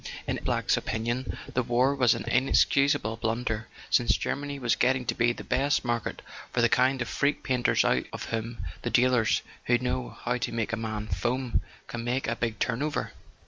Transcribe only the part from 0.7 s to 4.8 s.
opinion the war was an inexcusable blunder, since Germany was